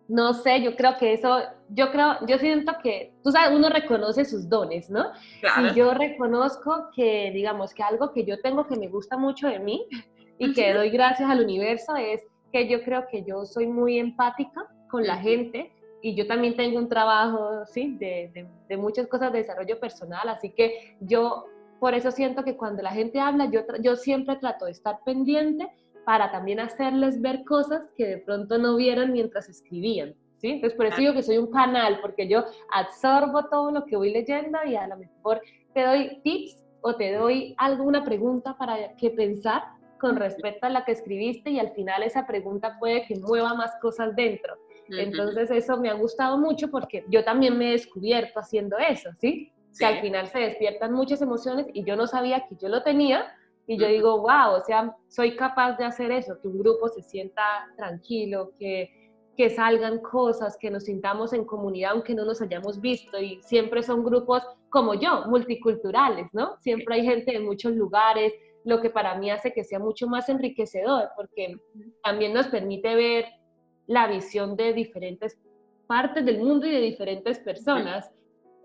[0.08, 4.24] no sé, yo creo que eso, yo creo, yo siento que, tú sabes, uno reconoce
[4.24, 5.12] sus dones, ¿no?
[5.62, 9.58] Y yo reconozco que, digamos, que algo que yo tengo que me gusta mucho de
[9.58, 9.86] mí
[10.38, 14.66] y que doy gracias al universo es que yo creo que yo soy muy empática
[14.90, 19.38] con la gente y yo también tengo un trabajo, sí, de, de, muchas cosas de
[19.38, 21.46] desarrollo personal, así que yo
[21.80, 25.68] por eso siento que cuando la gente habla, yo, yo siempre trato de estar pendiente
[26.04, 30.14] para también hacerles ver cosas que de pronto no vieron mientras escribían.
[30.38, 30.52] ¿sí?
[30.52, 34.10] Entonces, por eso digo que soy un canal, porque yo absorbo todo lo que voy
[34.10, 35.40] leyendo y a lo mejor
[35.74, 39.64] te doy tips o te doy alguna pregunta para que pensar
[40.00, 43.72] con respecto a la que escribiste y al final esa pregunta puede que mueva más
[43.82, 44.54] cosas dentro.
[44.90, 49.52] Entonces eso me ha gustado mucho porque yo también me he descubierto haciendo eso, ¿sí?
[49.78, 53.26] Que al final se despiertan muchas emociones y yo no sabía que yo lo tenía
[53.66, 57.02] y yo digo, wow, o sea, soy capaz de hacer eso, que un grupo se
[57.02, 57.42] sienta
[57.76, 63.20] tranquilo, que, que salgan cosas, que nos sintamos en comunidad aunque no nos hayamos visto.
[63.20, 66.56] Y siempre son grupos como yo, multiculturales, ¿no?
[66.60, 68.32] Siempre hay gente de muchos lugares,
[68.64, 71.56] lo que para mí hace que sea mucho más enriquecedor, porque
[72.02, 73.26] también nos permite ver
[73.88, 75.36] la visión de diferentes
[75.88, 78.12] partes del mundo y de diferentes personas.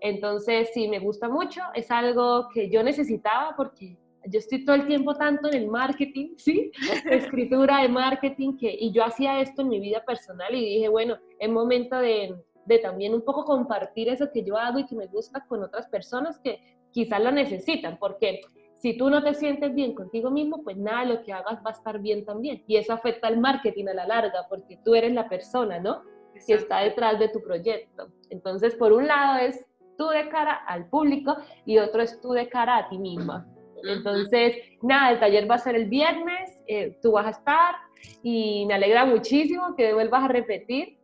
[0.00, 4.86] Entonces, sí, me gusta mucho, es algo que yo necesitaba porque yo estoy todo el
[4.86, 6.70] tiempo tanto en el marketing, ¿sí?
[7.10, 11.16] Escritura de marketing, que, y yo hacía esto en mi vida personal y dije, bueno,
[11.38, 15.06] es momento de, de también un poco compartir eso que yo hago y que me
[15.06, 16.60] gusta con otras personas que
[16.90, 18.42] quizás lo necesitan, porque
[18.84, 21.70] si tú no te sientes bien contigo mismo, pues nada de lo que hagas va
[21.70, 22.62] a estar bien también.
[22.66, 26.02] Y eso afecta al marketing a la larga, porque tú eres la persona, ¿no?
[26.46, 28.08] Que está detrás de tu proyecto.
[28.28, 29.64] Entonces, por un lado es
[29.96, 33.46] tú de cara al público y otro es tú de cara a ti misma.
[33.84, 37.76] Entonces, nada, el taller va a ser el viernes, eh, tú vas a estar
[38.22, 40.98] y me alegra muchísimo que vuelvas a repetir.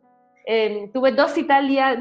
[0.93, 1.33] Tuve dos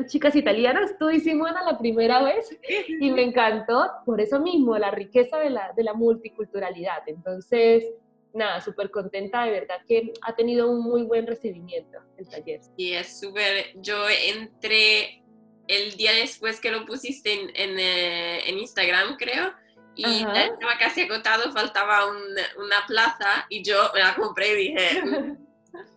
[0.06, 4.90] chicas italianas, tú y Simona la primera vez, y me encantó por eso mismo, la
[4.90, 7.02] riqueza de la, de la multiculturalidad.
[7.06, 7.84] Entonces,
[8.32, 12.60] nada, súper contenta, de verdad que ha tenido un muy buen recibimiento el taller.
[12.76, 15.22] Y es súper, yo entré
[15.68, 19.52] el día después que lo pusiste en, en, eh, en Instagram, creo,
[19.94, 25.36] y estaba casi agotado, faltaba una plaza y yo me la compré y dije...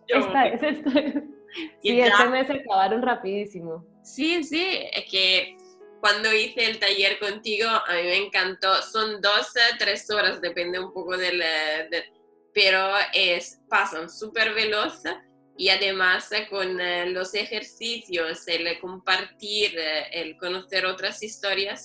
[0.06, 1.00] Mm, esta es, esta
[1.82, 3.84] Sí, este mes se acabaron rapidísimo.
[4.02, 5.56] Sí, sí, es que
[6.00, 8.82] cuando hice el taller contigo, a mí me encantó.
[8.82, 11.42] Son 12, tres horas, depende un poco del...
[12.52, 15.02] pero es, pasan súper veloz
[15.56, 21.84] y además con eh, los ejercicios, el compartir, eh, el conocer otras historias,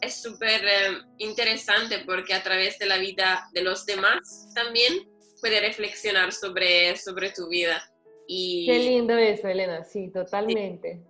[0.00, 5.08] es súper eh, interesante porque a través de la vida de los demás también
[5.40, 7.82] puede reflexionar sobre, sobre tu vida.
[8.26, 11.00] Y Qué lindo eso, Elena, sí, totalmente.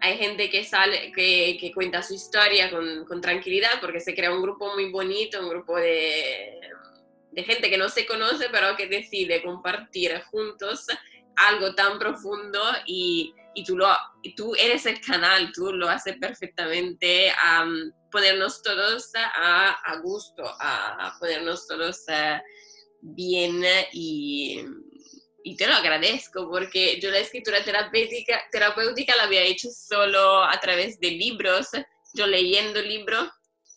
[0.00, 4.34] Hay gente que sale, que, que cuenta su historia con, con, tranquilidad porque se crea
[4.34, 6.58] un grupo muy bonito, un grupo de,
[7.30, 10.86] de gente que no se conoce pero que decide compartir juntos
[11.36, 13.88] algo tan profundo y, y tú, lo,
[14.22, 17.66] y tú eres el canal, tú lo haces perfectamente a
[18.10, 22.04] ponernos todos a, a gusto, a, ponernos todos
[23.00, 24.64] bien y,
[25.44, 30.58] y, te lo agradezco porque yo la escritura terapéutica, terapéutica la había hecho solo a
[30.60, 31.68] través de libros,
[32.14, 33.28] yo leyendo libros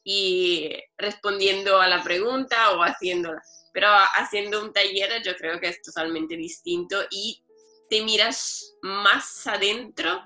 [0.03, 3.41] y respondiendo a la pregunta o haciéndola.
[3.73, 7.43] Pero haciendo un taller yo creo que es totalmente distinto y
[7.89, 10.21] te miras más adentro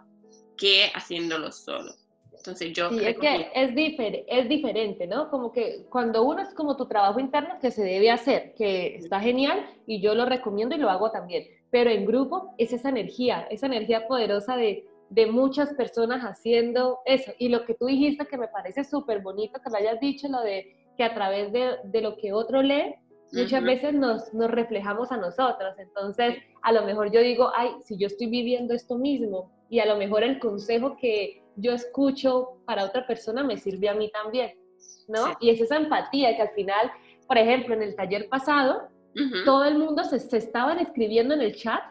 [0.58, 1.96] que haciéndolo solo.
[2.40, 2.90] Entonces yo...
[2.90, 3.72] Sí, es que es,
[4.28, 5.30] es diferente, ¿no?
[5.30, 9.20] Como que cuando uno es como tu trabajo interno que se debe hacer, que está
[9.20, 13.46] genial y yo lo recomiendo y lo hago también, pero en grupo es esa energía,
[13.52, 17.32] esa energía poderosa de, de muchas personas haciendo eso.
[17.38, 20.42] Y lo que tú dijiste que me parece súper bonito que lo hayas dicho, lo
[20.42, 22.96] de que a través de, de lo que otro lee,
[23.32, 25.76] muchas veces nos, nos, reflejamos a nosotros.
[25.78, 29.86] Entonces, a lo mejor yo digo, ay, si yo estoy viviendo esto mismo y a
[29.86, 34.54] lo mejor el consejo que yo escucho para otra persona me sirve a mí también,
[35.08, 35.36] ¿no?
[35.40, 36.92] Y es esa empatía que al final,
[37.28, 38.88] por ejemplo, en el taller pasado,
[39.44, 41.82] todo el mundo se, se estaban escribiendo en el chat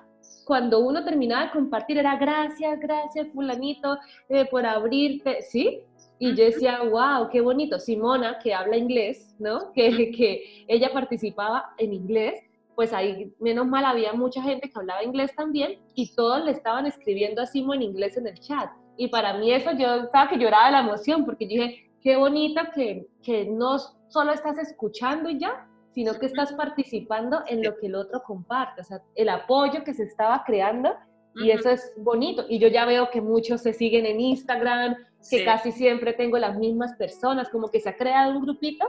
[0.48, 3.98] cuando uno terminaba de compartir era gracias, gracias fulanito
[4.30, 5.82] eh, por abrirte, ¿sí?
[6.18, 7.78] Y yo decía, wow, qué bonito.
[7.78, 9.72] Simona, que habla inglés, ¿no?
[9.74, 12.40] Que, que ella participaba en inglés,
[12.74, 16.86] pues ahí, menos mal, había mucha gente que hablaba inglés también y todos le estaban
[16.86, 18.70] escribiendo a Simo en inglés en el chat.
[18.98, 23.06] Y para mí eso, yo estaba que lloraba la emoción porque dije, qué bonito que,
[23.22, 28.22] que no solo estás escuchando ya, sino que estás participando en lo que el otro
[28.24, 28.80] comparte.
[28.80, 30.94] O sea, el apoyo que se estaba creando
[31.42, 32.44] Y eso es bonito.
[32.48, 34.96] Y yo ya veo que muchos se siguen en Instagram,
[35.30, 38.88] que casi siempre tengo las mismas personas, como que se ha creado un grupito.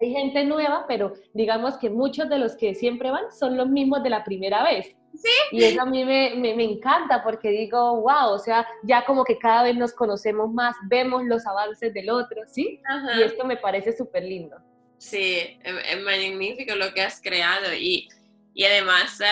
[0.00, 4.02] Hay gente nueva, pero digamos que muchos de los que siempre van son los mismos
[4.02, 4.94] de la primera vez.
[5.14, 5.30] ¿Sí?
[5.52, 9.38] Y eso a mí me, me, encanta porque digo, wow, o sea, ya como que
[9.38, 12.80] cada vez nos conocemos más, vemos los avances del otro, ¿sí?
[13.16, 14.56] Y esto me parece súper lindo.
[14.98, 18.08] Sí, es magnífico lo que has creado y,
[18.54, 19.24] y además eh,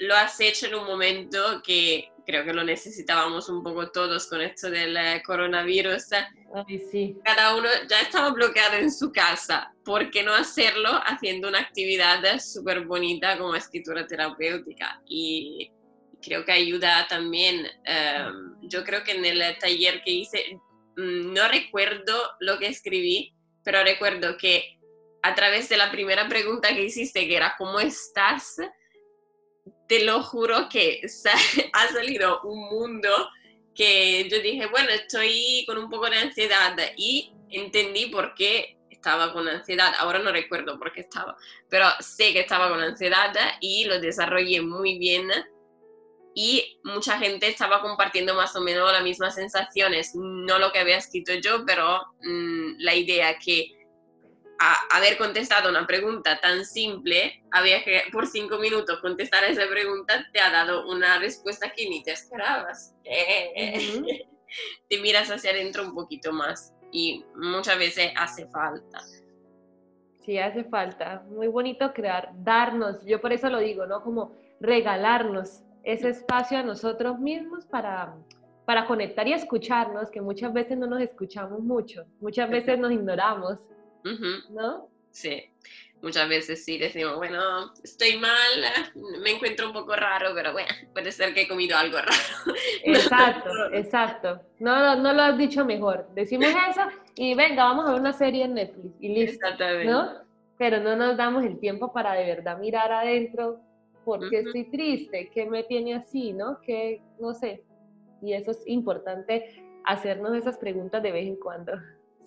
[0.00, 4.42] lo has hecho en un momento que creo que lo necesitábamos un poco todos con
[4.42, 6.12] esto del coronavirus.
[6.66, 7.16] Ay, sí.
[7.24, 9.72] Cada uno ya estaba bloqueado en su casa.
[9.82, 15.00] ¿Por qué no hacerlo haciendo una actividad súper bonita como escritura terapéutica?
[15.06, 15.72] Y
[16.22, 17.66] creo que ayuda también.
[17.84, 20.60] Em, yo creo que en el taller que hice,
[20.98, 23.32] mm, no recuerdo lo que escribí,
[23.64, 24.78] pero recuerdo que
[25.22, 28.56] a través de la primera pregunta que hiciste, que era ¿cómo estás?
[29.88, 31.00] Te lo juro que
[31.72, 33.08] ha salido un mundo
[33.74, 39.32] que yo dije, bueno, estoy con un poco de ansiedad y entendí por qué estaba
[39.32, 39.92] con ansiedad.
[39.98, 41.36] Ahora no recuerdo por qué estaba,
[41.68, 45.30] pero sé que estaba con ansiedad y lo desarrollé muy bien.
[46.34, 50.98] Y mucha gente estaba compartiendo más o menos las mismas sensaciones, no lo que había
[50.98, 53.77] escrito yo, pero mm, la idea que
[54.58, 60.26] a haber contestado una pregunta tan simple, había que por cinco minutos contestar esa pregunta,
[60.32, 62.94] te ha dado una respuesta que ni te esperabas.
[64.88, 69.00] te miras hacia adentro un poquito más y muchas veces hace falta.
[70.20, 71.24] Sí, hace falta.
[71.28, 74.02] Muy bonito crear, darnos, yo por eso lo digo, ¿no?
[74.02, 78.14] Como regalarnos ese espacio a nosotros mismos para,
[78.66, 83.64] para conectar y escucharnos, que muchas veces no nos escuchamos mucho, muchas veces nos ignoramos.
[84.50, 84.88] ¿No?
[85.10, 85.50] Sí,
[86.02, 88.30] muchas veces sí decimos, bueno, estoy mal,
[89.22, 92.12] me encuentro un poco raro, pero bueno, puede ser que he comido algo raro.
[92.84, 94.40] Exacto, exacto.
[94.58, 96.08] No, no, lo has dicho mejor.
[96.14, 96.82] Decimos eso
[97.16, 99.46] y venga, vamos a ver una serie en Netflix y listo.
[99.84, 100.12] ¿no?
[100.56, 103.60] Pero no nos damos el tiempo para de verdad mirar adentro
[104.04, 106.60] por qué estoy triste, qué me tiene así, ¿no?
[106.62, 107.62] Que no sé.
[108.22, 111.72] Y eso es importante hacernos esas preguntas de vez en cuando.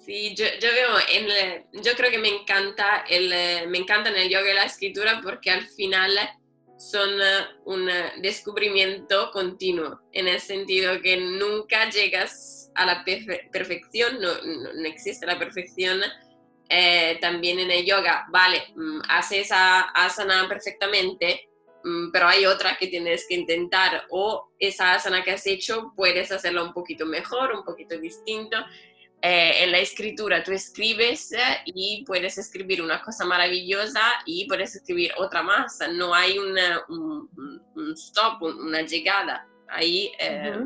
[0.06, 3.30] Sí, yo, yo veo, en yo creo que me encanta, el,
[3.70, 6.18] me encanta en el yoga y la escritura porque al final
[6.78, 7.88] son eh, un
[8.22, 13.06] descubrimiento continuo, en el sentido que nunca llegas a la
[13.52, 16.02] perfección, no, no, existe la perfección.
[16.74, 21.50] Eh, también en el yoga, vale, mm, haces esa asana perfectamente,
[21.84, 26.32] mm, pero hay otra que tienes que intentar o esa asana que has hecho puedes
[26.32, 28.58] hacerla un poquito mejor, un poquito distinto.
[29.24, 34.76] Eh, en la escritura tú escribes eh, y puedes escribir una cosa maravillosa y puedes
[34.76, 35.80] escribir otra más.
[35.94, 37.30] No hay una, un,
[37.94, 39.48] stop, una llegada.
[39.70, 40.58] Ahí eh,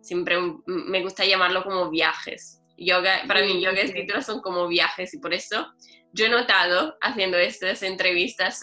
[0.00, 2.60] siempre me gusta llamarlo como viajes.
[2.76, 5.72] Yoga, para mí, yoga y escritura son como viajes y por eso
[6.12, 8.62] yo he notado haciendo estas entrevistas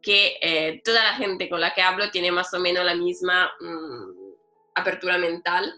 [0.00, 4.20] que toda la gente con la que hablo tiene más o menos la misma mm,
[4.76, 5.74] apertura mental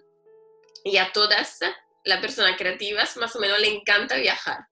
[0.85, 1.59] y a todas
[2.05, 4.67] la persona creativa más o menos le encanta viajar.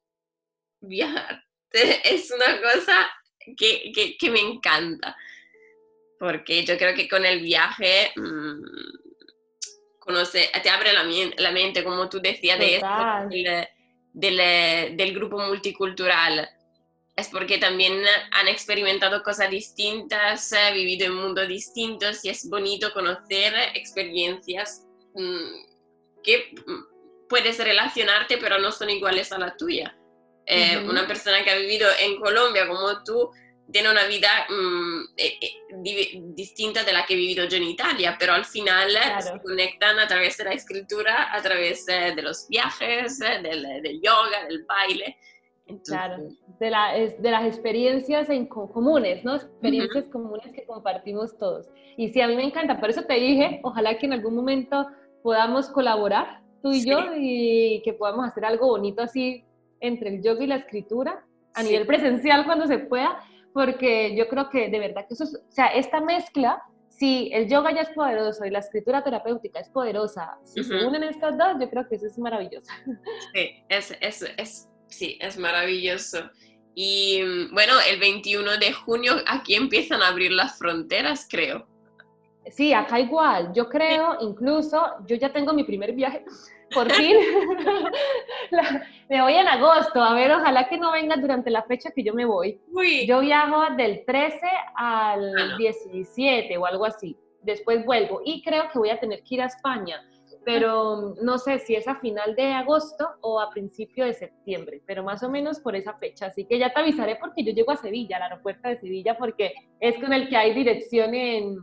[0.80, 3.10] Viajar es una cosa
[3.56, 5.16] que, que, me encanta,
[6.18, 8.62] porque yo creo que con el viaje mm,
[9.98, 11.04] conoce, te abre la,
[11.38, 12.80] la, mente, como tú decías, de
[14.12, 16.48] del, del, grupo multicultural.
[17.14, 23.54] Es porque también han experimentado cosas distintas, vivido en mundos distintos y es bonito conocer
[23.74, 26.89] experiencias mm, que mm,
[27.30, 29.96] puedes relacionarte, pero no son iguales a la tuya.
[30.44, 33.30] Eh, una persona que ha vivido en Colombia como tú
[33.70, 38.16] tiene una vida mm, eh, eh, distinta de la que he vivido yo en Italia,
[38.18, 38.90] pero al final
[39.20, 44.64] se conectan a través de la escritura, a través de los viajes, del, yoga, del
[44.64, 45.16] baile.
[45.86, 46.16] claro,
[46.58, 49.36] de, la, de, las experiencias en comunes, ¿no?
[49.36, 51.68] Experiencias comunes que compartimos todos.
[51.96, 54.88] Y sí, a mí me encanta, por eso te dije, ojalá que en algún momento
[55.22, 59.44] podamos colaborar tú y yo, y que podamos hacer algo bonito así
[59.80, 61.24] entre el yoga y la escritura,
[61.54, 63.18] a nivel presencial cuando se pueda,
[63.52, 67.48] porque yo creo que de verdad que eso es, o sea, esta mezcla, si el
[67.48, 71.56] yoga ya es poderoso y la escritura terapéutica es poderosa, si se unen estas dos,
[71.60, 72.70] yo creo que eso es maravilloso.
[73.34, 76.30] Sí, es, es, es, sí, es maravilloso.
[76.74, 77.20] Y
[77.52, 81.66] bueno, el 21 de junio aquí empiezan a abrir las fronteras, creo.
[82.50, 83.52] Sí, acá igual.
[83.54, 86.24] Yo creo, incluso, yo ya tengo mi primer viaje,
[86.72, 87.16] por fin.
[89.08, 92.14] me voy en agosto, a ver, ojalá que no venga durante la fecha que yo
[92.14, 92.60] me voy.
[93.06, 94.40] Yo viajo del 13
[94.76, 97.16] al 17 o algo así.
[97.42, 100.02] después vuelvo y creo que voy a tener que ir a España,
[100.44, 105.02] pero no sé si es a final de agosto o a principio de septiembre, pero
[105.02, 106.26] más o menos por esa fecha.
[106.26, 109.54] Así que ya te avisaré porque yo llego a Sevilla, al aeropuerto de Sevilla, porque
[109.80, 111.58] es con el que hay dirección en,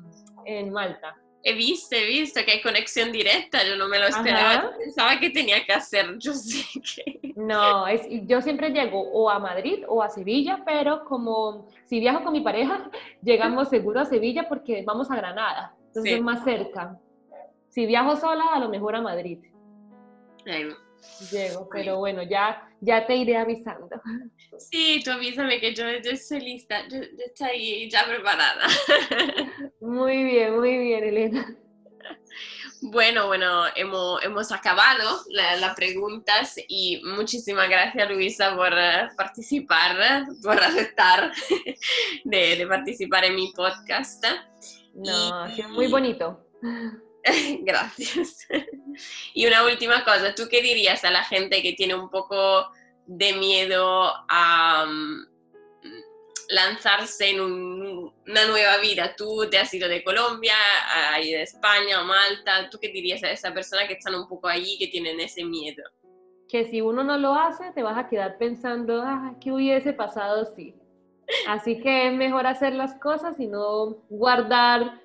[0.46, 1.16] en Malta.
[1.50, 5.30] He visto, he visto que hay conexión directa, yo no me lo esperaba, pensaba que
[5.30, 7.34] tenía que hacer, yo sé que...
[7.38, 12.22] No, es, yo siempre llego o a Madrid o a Sevilla, pero como si viajo
[12.22, 12.92] con mi pareja,
[13.24, 17.00] llegamos seguro a Sevilla porque vamos a Granada, entonces es más cerca.
[17.70, 19.40] Si viajo sola, a lo mejor a Madrid.
[21.32, 23.90] Llego, pero bueno, ya, ya te iré avisando.
[24.58, 28.68] Sí, tú avísame que yo, yo estoy lista, yo, estoy ya preparada.
[29.82, 31.56] Muy bien, muy bien, Elena.
[32.82, 40.62] Bueno, bueno, hemos, hemos acabado las preguntas y muchísimas gracias Luisa por eh, participar, por
[40.62, 41.32] aceptar
[42.24, 44.24] de, de participar en mi podcast.
[44.94, 46.46] No, ha sido muy bonito.
[47.62, 48.48] Gracias.
[49.34, 52.70] Y una última cosa, ¿tú qué dirías a la gente que tiene un poco
[53.06, 55.28] de miedo a mm,
[56.50, 59.16] lanzarse en una nueva vida?
[59.16, 60.56] Tú te has ido de Colombia,
[61.20, 64.78] de España o Malta, ¿tú qué dirías a esa persona que están un poco allí,
[64.78, 65.84] que tienen ese miedo?
[66.50, 70.46] Que si uno no lo hace, te vas a quedar pensando, ah, ¿qué hubiese pasado
[70.56, 70.74] si?
[71.46, 75.02] Así que es mejor hacer las cosas y no guardar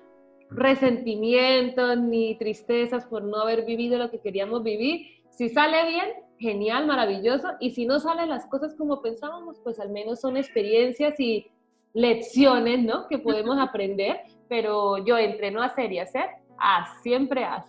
[0.55, 5.07] resentimientos ni tristezas por no haber vivido lo que queríamos vivir.
[5.31, 6.05] Si sale bien,
[6.37, 7.53] genial, maravilloso.
[7.59, 11.47] Y si no salen las cosas como pensábamos, pues al menos son experiencias y
[11.93, 13.07] lecciones, ¿no?
[13.07, 14.21] Que podemos aprender.
[14.49, 16.25] Pero yo entreno a hacer y hacer,
[16.59, 17.65] a siempre hago.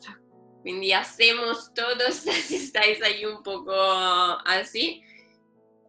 [0.65, 3.73] Y hacemos todos, si estáis ahí un poco
[4.47, 5.04] así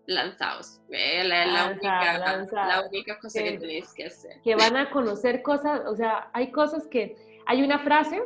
[0.08, 0.82] lanzados.
[0.90, 4.42] Eh, la, la, única, cosa que, tenéis que hacer.
[4.44, 8.24] Que van a conocer cosas, o sea, hay cosas que, hay una frase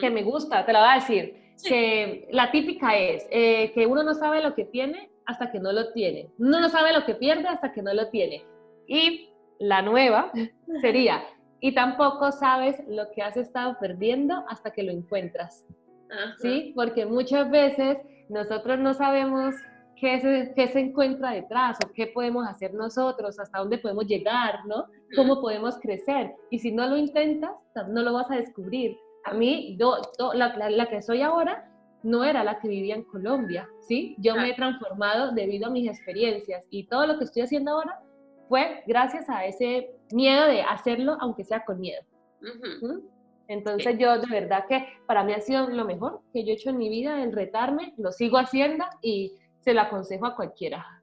[0.00, 4.02] que me gusta, te la voy a decir, que la típica es eh, que uno
[4.02, 6.30] no sabe lo que tiene hasta que no lo tiene.
[6.38, 8.44] Uno no sabe lo que pierde hasta que no lo tiene.
[8.86, 10.32] Y la nueva
[10.80, 11.24] sería,
[11.60, 15.66] y tampoco sabes lo que has estado perdiendo hasta que lo encuentras.
[16.38, 16.72] ¿Sí?
[16.76, 17.98] Porque muchas veces
[18.28, 19.56] nosotros no sabemos
[19.96, 24.64] qué se, qué se encuentra detrás o qué podemos hacer nosotros, hasta dónde podemos llegar,
[24.66, 24.86] ¿no?
[25.14, 26.34] Cómo podemos crecer.
[26.50, 27.52] Y si no lo intentas,
[27.88, 28.96] no lo vas a descubrir.
[29.24, 29.96] A mí, yo,
[30.34, 31.68] la, la, que soy ahora
[32.02, 34.14] no era la que vivía en Colombia, ¿sí?
[34.18, 38.00] Yo me he transformado debido a mis experiencias y todo lo que estoy haciendo ahora
[38.48, 42.02] fue gracias a ese miedo de hacerlo, aunque sea con miedo.
[42.40, 43.00] ¿Mm?
[43.48, 46.70] Entonces yo de verdad que para mí ha sido lo mejor que yo he hecho
[46.70, 49.32] en mi vida, el retarme, lo sigo haciendo y
[49.66, 51.02] se lo aconsejo a cualquiera.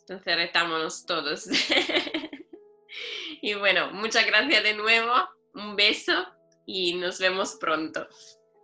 [0.00, 1.46] Entonces retámonos todos.
[3.42, 5.12] y bueno, muchas gracias de nuevo,
[5.52, 6.14] un beso
[6.64, 8.08] y nos vemos pronto.